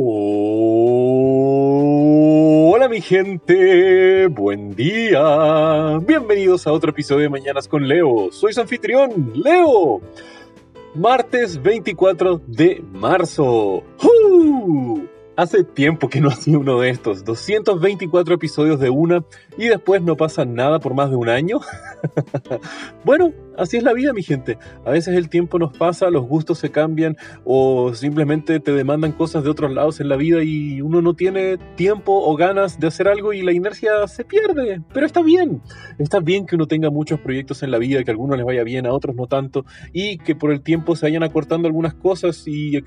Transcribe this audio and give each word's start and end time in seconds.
Hola 0.00 0.38
mi 2.88 3.00
gente, 3.00 4.28
buen 4.28 4.76
día. 4.76 5.98
Bienvenidos 5.98 6.68
a 6.68 6.72
otro 6.72 6.90
episodio 6.90 7.22
de 7.22 7.30
Mañanas 7.30 7.66
con 7.66 7.88
Leo. 7.88 8.30
Soy 8.30 8.52
su 8.52 8.60
anfitrión, 8.60 9.32
Leo. 9.34 10.00
Martes 10.94 11.60
24 11.60 12.40
de 12.46 12.80
marzo. 12.92 13.82
Hace 15.34 15.64
tiempo 15.64 16.08
que 16.08 16.20
no 16.20 16.28
hacía 16.32 16.56
uno 16.58 16.78
de 16.78 16.90
estos. 16.90 17.24
224 17.24 18.36
episodios 18.36 18.78
de 18.78 18.90
una 18.90 19.24
y 19.56 19.66
después 19.66 20.00
no 20.00 20.16
pasa 20.16 20.44
nada 20.44 20.78
por 20.78 20.94
más 20.94 21.10
de 21.10 21.16
un 21.16 21.28
año. 21.28 21.58
bueno, 23.04 23.32
así 23.58 23.76
es 23.76 23.82
la 23.82 23.92
vida, 23.92 24.12
mi 24.12 24.22
gente. 24.22 24.58
A 24.84 24.90
veces 24.90 25.16
el 25.16 25.28
tiempo 25.28 25.58
nos 25.58 25.76
pasa, 25.76 26.10
los 26.10 26.26
gustos 26.26 26.58
se 26.58 26.70
cambian 26.70 27.16
o 27.44 27.92
simplemente 27.94 28.60
te 28.60 28.72
demandan 28.72 29.12
cosas 29.12 29.44
de 29.44 29.50
otros 29.50 29.72
lados 29.72 30.00
en 30.00 30.08
la 30.08 30.16
vida 30.16 30.42
y 30.42 30.80
uno 30.80 31.02
no 31.02 31.14
tiene 31.14 31.58
tiempo 31.76 32.12
o 32.12 32.36
ganas 32.36 32.78
de 32.80 32.86
hacer 32.86 33.08
algo 33.08 33.32
y 33.32 33.42
la 33.42 33.52
inercia 33.52 34.06
se 34.06 34.24
pierde. 34.24 34.82
Pero 34.92 35.06
está 35.06 35.22
bien. 35.22 35.60
Está 35.98 36.20
bien 36.20 36.46
que 36.46 36.56
uno 36.56 36.66
tenga 36.66 36.90
muchos 36.90 37.20
proyectos 37.20 37.62
en 37.62 37.70
la 37.70 37.78
vida, 37.78 38.02
que 38.04 38.10
a 38.10 38.12
algunos 38.12 38.36
les 38.36 38.46
vaya 38.46 38.64
bien, 38.64 38.86
a 38.86 38.92
otros 38.92 39.14
no 39.14 39.26
tanto 39.26 39.64
y 39.92 40.18
que 40.18 40.34
por 40.34 40.52
el 40.52 40.62
tiempo 40.62 40.96
se 40.96 41.06
vayan 41.06 41.22
acortando 41.22 41.68
algunas 41.68 41.94
cosas 41.94 42.44
y, 42.46 42.80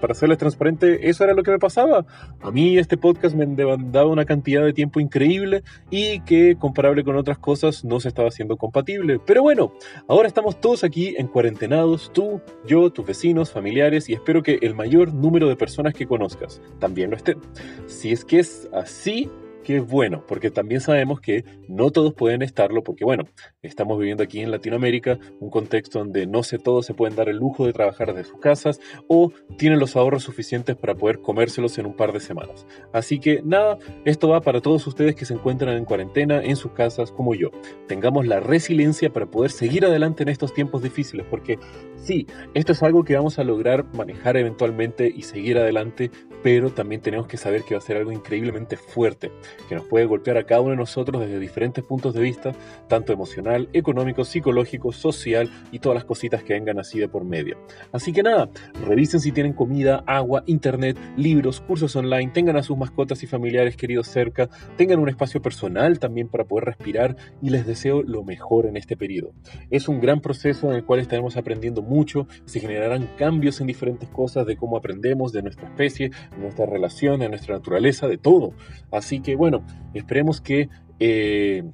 para 0.00 0.14
serles 0.14 0.38
transparente, 0.38 1.08
eso 1.08 1.24
era 1.24 1.34
lo 1.34 1.42
que 1.42 1.50
me 1.50 1.58
pasaba. 1.58 2.04
A 2.42 2.50
mí 2.50 2.78
este 2.78 2.96
podcast 2.96 3.34
me 3.34 3.46
demandaba 3.46 4.06
una 4.06 4.24
cantidad 4.24 4.64
de 4.64 4.72
tiempo 4.72 5.00
increíble 5.00 5.62
y 5.90 6.20
que 6.20 6.56
comparable 6.56 7.04
con 7.04 7.16
otras 7.16 7.38
cosas 7.38 7.84
no 7.84 8.00
se 8.00 8.08
estaba 8.08 8.28
haciendo 8.28 8.56
compatible. 8.56 9.20
Pero 9.24 9.42
bueno, 9.42 9.72
Ahora 10.08 10.26
estamos 10.28 10.60
todos 10.60 10.82
aquí 10.84 11.14
en 11.16 11.28
cuarentenados, 11.28 12.12
tú, 12.12 12.40
yo, 12.66 12.90
tus 12.90 13.06
vecinos, 13.06 13.52
familiares 13.52 14.08
y 14.08 14.14
espero 14.14 14.42
que 14.42 14.58
el 14.62 14.74
mayor 14.74 15.14
número 15.14 15.48
de 15.48 15.56
personas 15.56 15.94
que 15.94 16.06
conozcas 16.06 16.60
también 16.80 17.10
lo 17.10 17.16
estén. 17.16 17.40
Si 17.86 18.10
es 18.10 18.24
que 18.24 18.40
es 18.40 18.68
así, 18.72 19.30
que 19.62 19.80
bueno, 19.80 20.24
porque 20.26 20.50
también 20.50 20.80
sabemos 20.80 21.20
que 21.20 21.44
no 21.68 21.90
todos 21.90 22.14
pueden 22.14 22.42
estarlo, 22.42 22.82
porque 22.82 23.04
bueno, 23.04 23.24
estamos 23.62 23.98
viviendo 23.98 24.22
aquí 24.22 24.40
en 24.40 24.50
Latinoamérica 24.50 25.18
un 25.40 25.50
contexto 25.50 26.00
donde 26.00 26.26
no 26.26 26.42
sé 26.42 26.58
todos 26.58 26.86
se 26.86 26.94
pueden 26.94 27.16
dar 27.16 27.28
el 27.28 27.36
lujo 27.36 27.66
de 27.66 27.72
trabajar 27.72 28.14
de 28.14 28.24
sus 28.24 28.38
casas 28.38 28.80
o 29.08 29.32
tienen 29.56 29.78
los 29.78 29.96
ahorros 29.96 30.22
suficientes 30.22 30.76
para 30.76 30.94
poder 30.94 31.20
comérselos 31.20 31.78
en 31.78 31.86
un 31.86 31.94
par 31.94 32.12
de 32.12 32.20
semanas. 32.20 32.66
Así 32.92 33.18
que 33.18 33.42
nada, 33.44 33.78
esto 34.04 34.28
va 34.28 34.40
para 34.40 34.60
todos 34.60 34.86
ustedes 34.86 35.14
que 35.14 35.24
se 35.24 35.34
encuentran 35.34 35.76
en 35.76 35.84
cuarentena 35.84 36.42
en 36.42 36.56
sus 36.56 36.72
casas 36.72 37.12
como 37.12 37.34
yo. 37.34 37.50
Tengamos 37.86 38.26
la 38.26 38.40
resiliencia 38.40 39.12
para 39.12 39.26
poder 39.26 39.50
seguir 39.50 39.84
adelante 39.84 40.22
en 40.22 40.28
estos 40.28 40.52
tiempos 40.54 40.82
difíciles, 40.82 41.26
porque 41.30 41.58
sí, 41.96 42.26
esto 42.54 42.72
es 42.72 42.82
algo 42.82 43.04
que 43.04 43.16
vamos 43.16 43.38
a 43.38 43.44
lograr 43.44 43.84
manejar 43.94 44.36
eventualmente 44.36 45.12
y 45.14 45.22
seguir 45.22 45.58
adelante, 45.58 46.10
pero 46.42 46.70
también 46.70 47.00
tenemos 47.00 47.26
que 47.26 47.36
saber 47.36 47.62
que 47.62 47.74
va 47.74 47.78
a 47.78 47.82
ser 47.82 47.96
algo 47.96 48.12
increíblemente 48.12 48.76
fuerte 48.76 49.30
que 49.68 49.74
nos 49.74 49.84
puede 49.84 50.06
golpear 50.06 50.36
a 50.36 50.44
cada 50.44 50.60
uno 50.60 50.70
de 50.70 50.76
nosotros 50.76 51.20
desde 51.20 51.38
diferentes 51.38 51.84
puntos 51.84 52.14
de 52.14 52.20
vista, 52.20 52.52
tanto 52.88 53.12
emocional, 53.12 53.68
económico, 53.72 54.24
psicológico, 54.24 54.92
social 54.92 55.50
y 55.70 55.78
todas 55.78 55.94
las 55.94 56.04
cositas 56.04 56.42
que 56.42 56.54
vengan 56.54 56.78
así 56.78 56.98
de 56.98 57.08
por 57.08 57.24
medio. 57.24 57.58
Así 57.92 58.12
que 58.12 58.22
nada, 58.22 58.48
revisen 58.86 59.20
si 59.20 59.32
tienen 59.32 59.52
comida, 59.52 60.02
agua, 60.06 60.42
internet, 60.46 60.96
libros, 61.16 61.60
cursos 61.60 61.94
online, 61.96 62.30
tengan 62.32 62.56
a 62.56 62.62
sus 62.62 62.76
mascotas 62.76 63.22
y 63.22 63.26
familiares 63.26 63.76
queridos 63.76 64.08
cerca, 64.08 64.48
tengan 64.76 64.98
un 64.98 65.08
espacio 65.08 65.42
personal 65.42 65.98
también 65.98 66.28
para 66.28 66.44
poder 66.44 66.64
respirar 66.64 67.16
y 67.40 67.50
les 67.50 67.66
deseo 67.66 68.02
lo 68.02 68.24
mejor 68.24 68.66
en 68.66 68.76
este 68.76 68.96
periodo. 68.96 69.32
Es 69.70 69.88
un 69.88 70.00
gran 70.00 70.20
proceso 70.20 70.70
en 70.70 70.76
el 70.76 70.84
cual 70.84 71.00
estaremos 71.00 71.36
aprendiendo 71.36 71.82
mucho, 71.82 72.26
se 72.44 72.60
generarán 72.60 73.08
cambios 73.16 73.60
en 73.60 73.66
diferentes 73.66 74.08
cosas 74.08 74.46
de 74.46 74.56
cómo 74.56 74.76
aprendemos, 74.76 75.32
de 75.32 75.42
nuestra 75.42 75.68
especie, 75.68 76.10
de 76.10 76.38
nuestra 76.38 76.66
relación, 76.66 77.20
de 77.20 77.28
nuestra 77.28 77.54
naturaleza, 77.56 78.06
de 78.08 78.18
todo. 78.18 78.52
Así 78.90 79.20
que 79.20 79.36
bueno, 79.42 79.64
esperemos 79.92 80.40
que 80.40 80.68
eh, 81.00 81.64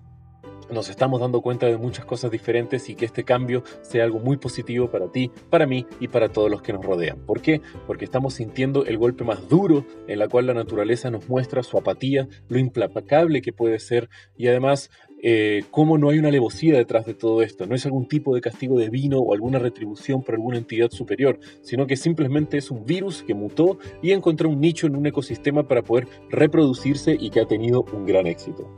nos 0.71 0.89
estamos 0.89 1.21
dando 1.21 1.43
cuenta 1.43 1.67
de 1.67 1.77
muchas 1.77 2.07
cosas 2.07 2.31
diferentes 2.31 2.89
y 2.89 2.95
que 2.95 3.05
este 3.05 3.25
cambio 3.25 3.63
sea 3.83 4.05
algo 4.05 4.21
muy 4.21 4.39
positivo 4.39 4.91
para 4.91 5.13
ti, 5.13 5.31
para 5.51 5.67
mí 5.67 5.85
y 6.01 6.09
para 6.09 6.31
todos 6.31 6.51
los 6.51 6.63
que 6.63 6.73
nos 6.73 6.83
rodean. 6.83 7.19
¿Por 7.27 7.43
qué? 7.43 7.61
Porque 7.87 8.07
estamos 8.07 8.33
sintiendo 8.33 8.87
el 8.87 8.97
golpe 8.97 9.23
más 9.23 9.51
duro 9.51 9.85
en 10.07 10.19
la 10.19 10.29
cual 10.29 10.47
la 10.47 10.55
naturaleza 10.55 11.11
nos 11.11 11.29
muestra 11.29 11.63
su 11.63 11.77
apatía, 11.77 12.27
lo 12.49 12.59
implacable 12.59 13.43
que 13.43 13.53
puede 13.53 13.79
ser 13.81 14.09
y 14.35 14.47
además 14.47 14.91
eh, 15.23 15.65
cómo 15.71 15.99
no 15.99 16.11
hay 16.11 16.19
una 16.19 16.29
alevosía 16.29 16.77
detrás 16.77 17.07
de 17.07 17.15
todo 17.15 17.43
esto. 17.43 17.67
No 17.67 17.75
es 17.75 17.85
algún 17.87 18.07
tipo 18.07 18.35
de 18.35 18.41
castigo 18.41 18.79
divino 18.79 19.19
o 19.19 19.33
alguna 19.33 19.59
retribución 19.59 20.23
por 20.23 20.35
alguna 20.35 20.59
entidad 20.59 20.91
superior, 20.91 21.39
sino 21.63 21.87
que 21.87 21.97
simplemente 21.97 22.59
es 22.59 22.71
un 22.71 22.85
virus 22.85 23.23
que 23.23 23.35
mutó 23.35 23.79
y 24.03 24.13
encontró 24.13 24.49
un 24.49 24.61
nicho 24.61 24.87
en 24.87 24.97
un 24.97 25.07
ecosistema 25.07 25.67
para 25.67 25.83
poder 25.83 26.07
reproducirse 26.31 27.17
y 27.19 27.31
que 27.31 27.41
ha 27.41 27.47
tenido 27.47 27.85
un 27.93 28.07
gran 28.07 28.27
éxito. 28.27 28.75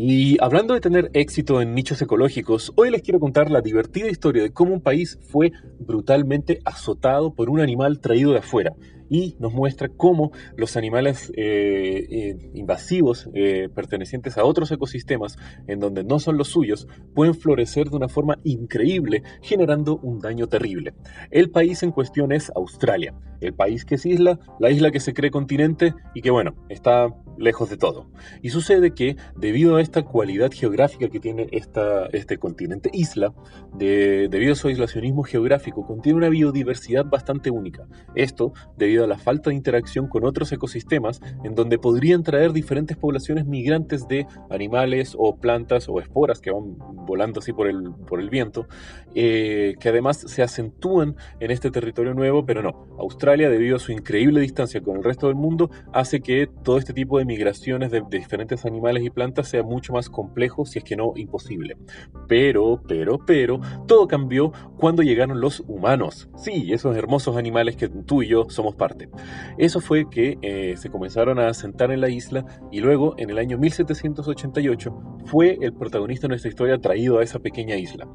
Y 0.00 0.36
hablando 0.40 0.74
de 0.74 0.80
tener 0.80 1.10
éxito 1.12 1.60
en 1.60 1.74
nichos 1.74 2.00
ecológicos, 2.00 2.72
hoy 2.76 2.88
les 2.88 3.02
quiero 3.02 3.18
contar 3.18 3.50
la 3.50 3.62
divertida 3.62 4.08
historia 4.08 4.44
de 4.44 4.52
cómo 4.52 4.72
un 4.72 4.80
país 4.80 5.18
fue 5.28 5.50
brutalmente 5.80 6.60
azotado 6.64 7.34
por 7.34 7.50
un 7.50 7.58
animal 7.58 7.98
traído 7.98 8.30
de 8.30 8.38
afuera 8.38 8.74
y 9.08 9.36
nos 9.38 9.52
muestra 9.52 9.88
cómo 9.88 10.32
los 10.56 10.76
animales 10.76 11.32
eh, 11.36 12.06
eh, 12.10 12.50
invasivos 12.54 13.28
eh, 13.34 13.68
pertenecientes 13.74 14.38
a 14.38 14.44
otros 14.44 14.70
ecosistemas 14.70 15.36
en 15.66 15.80
donde 15.80 16.04
no 16.04 16.18
son 16.18 16.36
los 16.36 16.48
suyos 16.48 16.88
pueden 17.14 17.34
florecer 17.34 17.90
de 17.90 17.96
una 17.96 18.08
forma 18.08 18.38
increíble 18.44 19.22
generando 19.42 19.98
un 19.98 20.20
daño 20.20 20.48
terrible. 20.48 20.94
El 21.30 21.50
país 21.50 21.82
en 21.82 21.92
cuestión 21.92 22.32
es 22.32 22.50
Australia, 22.54 23.14
el 23.40 23.54
país 23.54 23.84
que 23.84 23.96
es 23.96 24.06
isla, 24.06 24.38
la 24.58 24.70
isla 24.70 24.90
que 24.90 25.00
se 25.00 25.14
cree 25.14 25.30
continente 25.30 25.94
y 26.14 26.22
que 26.22 26.30
bueno, 26.30 26.54
está 26.68 27.08
lejos 27.38 27.70
de 27.70 27.76
todo. 27.76 28.10
Y 28.42 28.50
sucede 28.50 28.94
que 28.94 29.16
debido 29.36 29.76
a 29.76 29.82
esta 29.82 30.02
cualidad 30.02 30.50
geográfica 30.52 31.08
que 31.08 31.20
tiene 31.20 31.48
esta, 31.52 32.06
este 32.06 32.38
continente 32.38 32.90
isla, 32.92 33.32
debido 33.76 34.52
a 34.52 34.56
su 34.56 34.68
aislacionismo 34.68 35.22
geográfico, 35.22 35.86
contiene 35.86 36.18
una 36.18 36.28
biodiversidad 36.28 37.04
bastante 37.04 37.50
única. 37.50 37.86
Esto 38.14 38.52
debido 38.76 38.97
a 39.04 39.06
la 39.06 39.18
falta 39.18 39.50
de 39.50 39.56
interacción 39.56 40.06
con 40.08 40.24
otros 40.24 40.50
ecosistemas 40.52 41.20
en 41.44 41.54
donde 41.54 41.78
podrían 41.78 42.22
traer 42.22 42.52
diferentes 42.52 42.96
poblaciones 42.96 43.46
migrantes 43.46 44.06
de 44.08 44.26
animales 44.50 45.14
o 45.18 45.36
plantas 45.36 45.88
o 45.88 46.00
esporas 46.00 46.40
que 46.40 46.50
van 46.50 46.76
volando 47.06 47.40
así 47.40 47.52
por 47.52 47.68
el, 47.68 47.92
por 48.06 48.20
el 48.20 48.30
viento, 48.30 48.66
eh, 49.14 49.74
que 49.80 49.88
además 49.88 50.18
se 50.18 50.42
acentúan 50.42 51.16
en 51.40 51.50
este 51.50 51.70
territorio 51.70 52.14
nuevo, 52.14 52.44
pero 52.44 52.62
no. 52.62 52.86
Australia, 52.98 53.48
debido 53.48 53.76
a 53.76 53.80
su 53.80 53.92
increíble 53.92 54.40
distancia 54.40 54.80
con 54.80 54.96
el 54.96 55.04
resto 55.04 55.26
del 55.26 55.36
mundo, 55.36 55.70
hace 55.92 56.20
que 56.20 56.48
todo 56.62 56.78
este 56.78 56.92
tipo 56.92 57.18
de 57.18 57.24
migraciones 57.24 57.90
de, 57.90 58.02
de 58.08 58.18
diferentes 58.18 58.64
animales 58.64 59.04
y 59.04 59.10
plantas 59.10 59.48
sea 59.48 59.62
mucho 59.62 59.92
más 59.92 60.08
complejo, 60.08 60.64
si 60.66 60.78
es 60.78 60.84
que 60.84 60.96
no 60.96 61.12
imposible. 61.16 61.76
Pero, 62.26 62.82
pero, 62.86 63.18
pero, 63.24 63.60
todo 63.86 64.06
cambió 64.06 64.52
cuando 64.78 65.02
llegaron 65.02 65.40
los 65.40 65.60
humanos. 65.66 66.28
Sí, 66.36 66.72
esos 66.72 66.96
hermosos 66.96 67.36
animales 67.36 67.76
que 67.76 67.88
tú 67.88 68.22
y 68.22 68.28
yo 68.28 68.46
somos 68.50 68.74
parte. 68.74 68.87
Eso 69.58 69.80
fue 69.80 70.08
que 70.10 70.38
eh, 70.42 70.74
se 70.76 70.90
comenzaron 70.90 71.38
a 71.38 71.48
asentar 71.48 71.90
en 71.90 72.00
la 72.00 72.08
isla 72.08 72.44
y 72.70 72.80
luego, 72.80 73.14
en 73.18 73.30
el 73.30 73.38
año 73.38 73.58
1788, 73.58 75.18
fue 75.26 75.58
el 75.60 75.72
protagonista 75.72 76.26
de 76.26 76.30
nuestra 76.30 76.48
historia 76.48 76.78
traído 76.78 77.18
a 77.18 77.22
esa 77.22 77.38
pequeña 77.38 77.76
isla. 77.76 78.08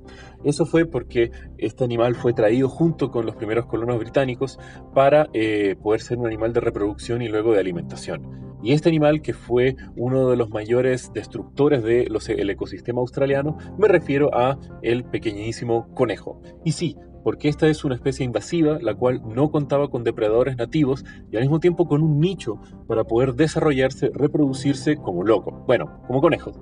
Eso 0.43 0.65
fue 0.65 0.85
porque 0.85 1.31
este 1.57 1.83
animal 1.83 2.15
fue 2.15 2.33
traído 2.33 2.69
junto 2.69 3.11
con 3.11 3.25
los 3.25 3.35
primeros 3.35 3.65
colonos 3.65 3.99
británicos 3.99 4.59
para 4.93 5.29
eh, 5.33 5.75
poder 5.81 6.01
ser 6.01 6.17
un 6.17 6.27
animal 6.27 6.53
de 6.53 6.59
reproducción 6.59 7.21
y 7.21 7.27
luego 7.27 7.53
de 7.53 7.59
alimentación. 7.59 8.43
Y 8.63 8.71
este 8.71 8.87
animal, 8.87 9.21
que 9.21 9.33
fue 9.33 9.75
uno 9.97 10.29
de 10.29 10.37
los 10.37 10.49
mayores 10.49 11.11
destructores 11.13 11.83
del 11.83 12.49
ecosistema 12.49 13.01
australiano, 13.01 13.57
me 13.77 13.89
refiero 13.89 14.33
a 14.33 14.57
el 14.81 15.03
pequeñísimo 15.03 15.93
conejo. 15.93 16.41
Y 16.63 16.71
sí, 16.71 16.95
porque 17.23 17.49
esta 17.49 17.67
es 17.67 17.83
una 17.83 17.95
especie 17.95 18.25
invasiva, 18.25 18.79
la 18.81 18.93
cual 18.95 19.21
no 19.25 19.51
contaba 19.51 19.89
con 19.89 20.03
depredadores 20.03 20.57
nativos 20.57 21.05
y 21.31 21.37
al 21.37 21.43
mismo 21.43 21.59
tiempo 21.59 21.87
con 21.87 22.01
un 22.01 22.19
nicho 22.19 22.59
para 22.87 23.03
poder 23.03 23.35
desarrollarse, 23.35 24.11
reproducirse 24.13 24.97
como 24.97 25.23
loco. 25.23 25.63
Bueno, 25.65 26.01
como 26.07 26.21
conejos. 26.21 26.59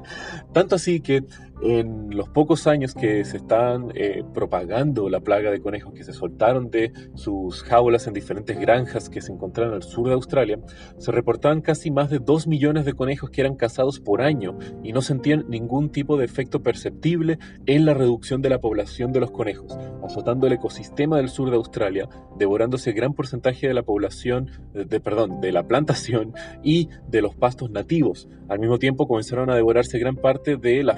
Tanto 0.52 0.76
así 0.76 1.00
que 1.00 1.24
en 1.64 2.14
los 2.14 2.28
pocos 2.28 2.66
años 2.66 2.94
que 2.94 3.24
se 3.24 3.38
están 3.38 3.90
eh, 3.94 4.22
propagando 4.34 5.08
la 5.08 5.20
plaga 5.20 5.50
de 5.50 5.60
conejos 5.60 5.94
que 5.94 6.04
se 6.04 6.12
soltaron 6.12 6.70
de 6.70 6.92
sus 7.14 7.62
jaulas 7.62 8.06
en 8.06 8.12
diferentes 8.12 8.58
granjas 8.60 9.08
que 9.08 9.22
se 9.22 9.32
encontraron 9.32 9.72
al 9.72 9.82
sur 9.82 10.06
de 10.06 10.12
Australia, 10.12 10.58
se 10.98 11.10
reportaban 11.10 11.62
casi 11.62 11.90
más 11.90 12.10
de 12.10 12.18
2 12.18 12.46
millones 12.46 12.84
de 12.84 12.92
conejos 12.92 13.30
que 13.30 13.40
eran 13.40 13.56
cazados 13.56 13.98
por 13.98 14.20
año 14.20 14.58
y 14.82 14.92
no 14.92 15.00
sentían 15.00 15.46
ningún 15.48 15.90
tipo 15.90 16.18
de 16.18 16.26
efecto 16.26 16.62
perceptible 16.62 17.38
en 17.64 17.86
la 17.86 17.94
reducción 17.94 18.42
de 18.42 18.50
la 18.50 18.60
población 18.60 19.12
de 19.12 19.20
los 19.20 19.30
conejos, 19.30 19.76
azotando 20.04 20.46
el 20.46 20.52
ecosistema 20.52 21.16
del 21.16 21.30
sur 21.30 21.48
de 21.48 21.56
Australia, 21.56 22.08
devorándose 22.38 22.92
gran 22.92 23.14
porcentaje 23.14 23.66
de 23.66 23.74
la 23.74 23.82
población, 23.82 24.50
de, 24.74 25.00
perdón, 25.00 25.40
de 25.40 25.52
la 25.52 25.66
plantación 25.66 26.34
y 26.62 26.90
de 27.08 27.22
los 27.22 27.34
pastos 27.34 27.70
nativos. 27.70 28.28
Al 28.48 28.58
mismo 28.58 28.78
tiempo 28.78 29.08
comenzaron 29.08 29.48
a 29.48 29.56
devorarse 29.56 29.98
gran 29.98 30.16
parte 30.16 30.56
de 30.56 30.84
la 30.84 30.96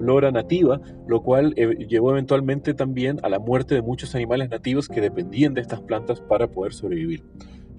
flora 0.00 0.32
nativa, 0.32 0.80
lo 1.06 1.22
cual 1.22 1.52
eh, 1.56 1.86
llevó 1.86 2.12
eventualmente 2.12 2.72
también 2.72 3.20
a 3.22 3.28
la 3.28 3.38
muerte 3.38 3.74
de 3.74 3.82
muchos 3.82 4.14
animales 4.14 4.48
nativos 4.48 4.88
que 4.88 5.02
dependían 5.02 5.52
de 5.52 5.60
estas 5.60 5.82
plantas 5.82 6.22
para 6.22 6.48
poder 6.48 6.72
sobrevivir. 6.72 7.22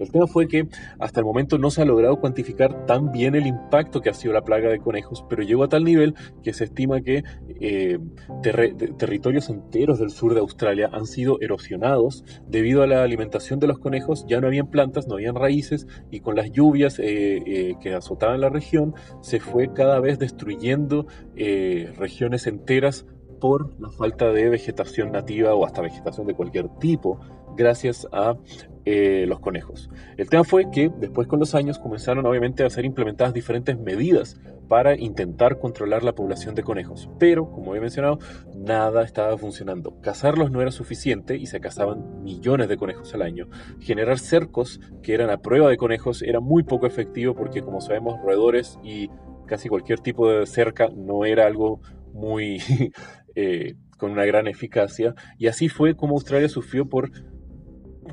El 0.02 0.10
tema 0.10 0.26
fue 0.26 0.48
que 0.48 0.68
hasta 0.98 1.20
el 1.20 1.26
momento 1.26 1.58
no 1.58 1.70
se 1.70 1.82
ha 1.82 1.84
logrado 1.84 2.16
cuantificar 2.16 2.86
tan 2.86 3.12
bien 3.12 3.34
el 3.34 3.46
impacto 3.46 4.00
que 4.00 4.10
ha 4.10 4.14
sido 4.14 4.34
la 4.34 4.42
plaga 4.42 4.68
de 4.68 4.78
conejos, 4.78 5.24
pero 5.28 5.42
llegó 5.42 5.64
a 5.64 5.68
tal 5.68 5.84
nivel 5.84 6.14
que 6.42 6.52
se 6.52 6.64
estima 6.64 7.00
que 7.00 7.24
eh, 7.60 7.98
territorios 8.98 9.48
enteros 9.48 9.98
del 9.98 10.10
sur 10.10 10.34
de 10.34 10.40
Australia 10.40 10.90
han 10.92 11.06
sido 11.06 11.40
erosionados 11.40 12.24
debido 12.48 12.82
a 12.82 12.86
la 12.86 13.02
alimentación 13.02 13.60
de 13.60 13.68
los 13.68 13.78
conejos. 13.78 14.26
Ya 14.26 14.40
no 14.40 14.48
habían 14.48 14.68
plantas, 14.68 15.06
no 15.06 15.14
habían 15.14 15.34
raíces 15.34 15.86
y 16.10 16.20
con 16.20 16.36
las 16.36 16.50
lluvias 16.50 16.98
eh, 16.98 17.42
eh, 17.46 17.74
que 17.80 17.94
azotaban 17.94 18.40
la 18.40 18.48
región 18.48 18.94
se 19.20 19.40
fue 19.40 19.72
cada 19.72 20.00
vez 20.00 20.18
destruyendo 20.18 21.06
regiones 21.96 22.46
enteras 22.46 23.06
por 23.40 23.80
la 23.80 23.90
falta 23.90 24.30
de 24.32 24.48
vegetación 24.48 25.12
nativa 25.12 25.54
o 25.54 25.66
hasta 25.66 25.82
vegetación 25.82 26.26
de 26.26 26.34
cualquier 26.34 26.68
tipo 26.78 27.18
gracias 27.56 28.06
a 28.12 28.36
eh, 28.84 29.26
los 29.28 29.38
conejos. 29.38 29.90
El 30.16 30.28
tema 30.28 30.42
fue 30.42 30.70
que 30.70 30.90
después 30.98 31.28
con 31.28 31.38
los 31.38 31.54
años 31.54 31.78
comenzaron 31.78 32.26
obviamente 32.26 32.64
a 32.64 32.70
ser 32.70 32.84
implementadas 32.84 33.32
diferentes 33.32 33.78
medidas 33.78 34.40
para 34.68 34.98
intentar 34.98 35.58
controlar 35.58 36.02
la 36.02 36.14
población 36.14 36.54
de 36.54 36.62
conejos, 36.62 37.08
pero 37.18 37.50
como 37.50 37.76
he 37.76 37.80
mencionado, 37.80 38.18
nada 38.56 39.04
estaba 39.04 39.36
funcionando. 39.38 40.00
Cazarlos 40.00 40.50
no 40.50 40.62
era 40.62 40.70
suficiente 40.70 41.36
y 41.36 41.46
se 41.46 41.60
cazaban 41.60 42.22
millones 42.24 42.68
de 42.68 42.76
conejos 42.76 43.14
al 43.14 43.22
año. 43.22 43.48
Generar 43.80 44.18
cercos 44.18 44.80
que 45.02 45.14
eran 45.14 45.30
a 45.30 45.38
prueba 45.38 45.68
de 45.68 45.76
conejos 45.76 46.22
era 46.22 46.40
muy 46.40 46.62
poco 46.62 46.86
efectivo 46.86 47.34
porque 47.34 47.62
como 47.62 47.80
sabemos 47.80 48.20
roedores 48.20 48.78
y 48.82 49.10
casi 49.46 49.68
cualquier 49.68 50.00
tipo 50.00 50.28
de 50.28 50.46
cerca 50.46 50.88
no 50.88 51.24
era 51.24 51.46
algo 51.46 51.80
muy 52.12 52.60
eh, 53.34 53.74
con 53.98 54.10
una 54.10 54.24
gran 54.24 54.48
eficacia 54.48 55.14
y 55.38 55.46
así 55.46 55.68
fue 55.68 55.94
como 55.94 56.14
Australia 56.14 56.48
sufrió 56.48 56.88
por 56.88 57.10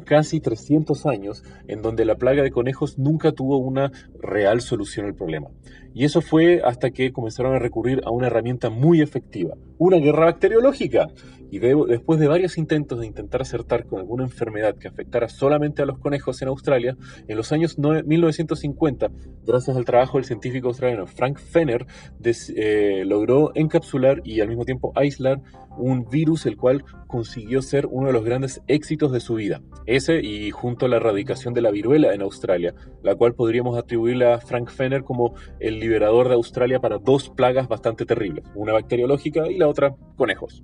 casi 0.05 0.39
300 0.39 1.05
años 1.05 1.43
en 1.67 1.81
donde 1.81 2.05
la 2.05 2.15
plaga 2.15 2.43
de 2.43 2.51
conejos 2.51 2.97
nunca 2.97 3.31
tuvo 3.31 3.57
una 3.57 3.91
real 4.21 4.61
solución 4.61 5.05
al 5.05 5.15
problema. 5.15 5.49
Y 5.93 6.05
eso 6.05 6.21
fue 6.21 6.61
hasta 6.63 6.91
que 6.91 7.11
comenzaron 7.11 7.55
a 7.55 7.59
recurrir 7.59 8.01
a 8.05 8.11
una 8.11 8.27
herramienta 8.27 8.69
muy 8.69 9.01
efectiva, 9.01 9.55
una 9.77 9.97
guerra 9.97 10.25
bacteriológica. 10.25 11.07
Y 11.51 11.59
después 11.59 12.19
de 12.19 12.27
varios 12.27 12.57
intentos 12.57 12.99
de 12.99 13.07
intentar 13.07 13.41
acertar 13.41 13.85
con 13.85 13.99
alguna 13.99 14.23
enfermedad 14.23 14.75
que 14.75 14.87
afectara 14.87 15.29
solamente 15.29 15.81
a 15.81 15.85
los 15.85 15.99
conejos 15.99 16.41
en 16.41 16.49
Australia, 16.49 16.97
en 17.27 17.37
los 17.37 17.51
años 17.51 17.77
1950, 17.77 19.11
gracias 19.45 19.75
al 19.75 19.85
trabajo 19.85 20.17
del 20.17 20.25
científico 20.25 20.67
australiano 20.67 21.07
Frank 21.07 21.39
Fenner, 21.39 21.85
eh, 22.23 23.03
logró 23.05 23.51
encapsular 23.55 24.21
y 24.23 24.41
al 24.41 24.47
mismo 24.47 24.65
tiempo 24.65 24.91
aislar 24.95 25.41
un 25.77 26.07
virus 26.09 26.45
el 26.45 26.57
cual 26.57 26.83
consiguió 27.07 27.61
ser 27.61 27.87
uno 27.87 28.07
de 28.07 28.13
los 28.13 28.25
grandes 28.25 28.61
éxitos 28.67 29.11
de 29.11 29.19
su 29.19 29.35
vida. 29.35 29.61
Ese 29.85 30.21
y 30.21 30.51
junto 30.51 30.85
a 30.85 30.89
la 30.89 30.97
erradicación 30.97 31.53
de 31.53 31.61
la 31.61 31.71
viruela 31.71 32.13
en 32.13 32.21
Australia, 32.21 32.75
la 33.01 33.15
cual 33.15 33.33
podríamos 33.33 33.77
atribuirle 33.77 34.31
a 34.31 34.39
Frank 34.39 34.69
Fenner 34.69 35.03
como 35.03 35.33
el 35.59 35.79
liberador 35.79 36.27
de 36.27 36.35
Australia 36.35 36.79
para 36.79 36.97
dos 36.97 37.29
plagas 37.29 37.67
bastante 37.67 38.05
terribles, 38.05 38.45
una 38.55 38.73
bacteriológica 38.73 39.47
y 39.49 39.57
la 39.57 39.67
otra 39.67 39.95
conejos. 40.15 40.63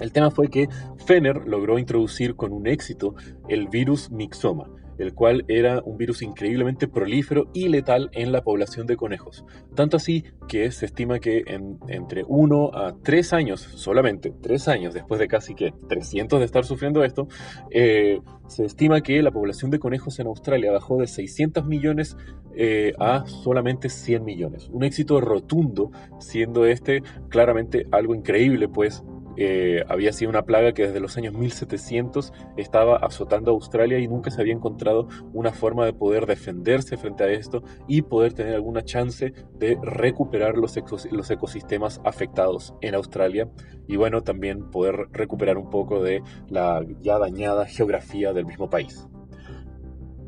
El 0.00 0.12
tema 0.12 0.30
fue 0.30 0.48
que 0.48 0.68
Fenner 1.06 1.46
logró 1.46 1.78
introducir 1.78 2.36
con 2.36 2.52
un 2.52 2.66
éxito 2.66 3.14
el 3.48 3.68
virus 3.68 4.10
Myxoma, 4.10 4.70
el 4.98 5.14
cual 5.14 5.44
era 5.48 5.82
un 5.84 5.96
virus 5.96 6.22
increíblemente 6.22 6.88
prolífero 6.88 7.50
y 7.52 7.68
letal 7.68 8.10
en 8.12 8.32
la 8.32 8.42
población 8.42 8.86
de 8.86 8.96
conejos. 8.96 9.44
Tanto 9.74 9.96
así 9.96 10.24
que 10.48 10.70
se 10.70 10.86
estima 10.86 11.18
que 11.18 11.44
en, 11.46 11.78
entre 11.88 12.24
1 12.26 12.70
a 12.74 12.96
3 13.02 13.32
años, 13.32 13.60
solamente 13.60 14.32
3 14.42 14.68
años 14.68 14.94
después 14.94 15.20
de 15.20 15.28
casi 15.28 15.54
que 15.54 15.72
300 15.88 16.38
de 16.38 16.44
estar 16.44 16.64
sufriendo 16.64 17.04
esto, 17.04 17.28
eh, 17.70 18.20
se 18.48 18.64
estima 18.64 19.00
que 19.00 19.22
la 19.22 19.30
población 19.30 19.70
de 19.70 19.78
conejos 19.78 20.18
en 20.18 20.28
Australia 20.28 20.72
bajó 20.72 20.98
de 20.98 21.06
600 21.06 21.66
millones 21.66 22.16
eh, 22.54 22.94
a 22.98 23.26
solamente 23.26 23.88
100 23.90 24.24
millones. 24.24 24.68
Un 24.72 24.84
éxito 24.84 25.20
rotundo, 25.20 25.90
siendo 26.20 26.64
este 26.64 27.02
claramente 27.28 27.86
algo 27.90 28.14
increíble, 28.14 28.68
pues 28.68 29.02
eh, 29.36 29.84
había 29.88 30.12
sido 30.12 30.30
una 30.30 30.42
plaga 30.42 30.72
que 30.72 30.86
desde 30.86 31.00
los 31.00 31.16
años 31.16 31.34
1700 31.34 32.32
estaba 32.56 32.96
azotando 32.96 33.50
a 33.50 33.54
Australia 33.54 33.98
y 33.98 34.08
nunca 34.08 34.30
se 34.30 34.40
había 34.40 34.54
encontrado 34.54 35.08
una 35.32 35.52
forma 35.52 35.84
de 35.84 35.92
poder 35.92 36.26
defenderse 36.26 36.96
frente 36.96 37.24
a 37.24 37.30
esto 37.30 37.62
y 37.86 38.02
poder 38.02 38.32
tener 38.34 38.54
alguna 38.54 38.82
chance 38.82 39.32
de 39.58 39.78
recuperar 39.82 40.56
los, 40.56 40.74
los 41.10 41.30
ecosistemas 41.30 42.00
afectados 42.04 42.74
en 42.80 42.94
Australia 42.94 43.48
y 43.86 43.96
bueno, 43.96 44.22
también 44.22 44.70
poder 44.70 45.08
recuperar 45.12 45.58
un 45.58 45.70
poco 45.70 46.02
de 46.02 46.22
la 46.48 46.84
ya 47.00 47.18
dañada 47.18 47.66
geografía 47.66 48.32
del 48.32 48.46
mismo 48.46 48.70
país. 48.70 49.06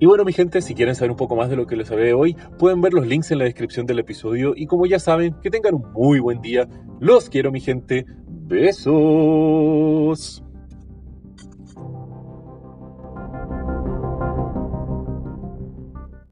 Y 0.00 0.06
bueno, 0.06 0.24
mi 0.24 0.32
gente, 0.32 0.62
si 0.62 0.74
quieren 0.74 0.94
saber 0.94 1.10
un 1.10 1.16
poco 1.16 1.34
más 1.34 1.50
de 1.50 1.56
lo 1.56 1.66
que 1.66 1.74
les 1.74 1.90
hablé 1.90 2.14
hoy, 2.14 2.36
pueden 2.56 2.80
ver 2.80 2.92
los 2.92 3.04
links 3.04 3.32
en 3.32 3.38
la 3.38 3.46
descripción 3.46 3.84
del 3.84 3.98
episodio. 3.98 4.52
Y 4.54 4.66
como 4.66 4.86
ya 4.86 5.00
saben, 5.00 5.34
que 5.42 5.50
tengan 5.50 5.74
un 5.74 5.92
muy 5.92 6.20
buen 6.20 6.40
día. 6.40 6.68
Los 7.00 7.28
quiero, 7.28 7.50
mi 7.50 7.58
gente. 7.58 8.06
Besos. 8.48 10.42